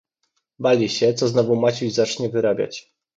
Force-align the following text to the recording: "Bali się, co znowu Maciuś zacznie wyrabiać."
"Bali 0.59 0.89
się, 0.89 1.13
co 1.13 1.27
znowu 1.27 1.55
Maciuś 1.55 1.93
zacznie 1.93 2.29
wyrabiać." 2.29 2.91